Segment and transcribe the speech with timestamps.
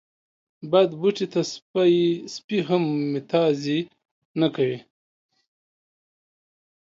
[0.71, 1.41] بد بوټي ته
[2.35, 3.79] سپي هم متازې
[4.39, 4.77] نه کوی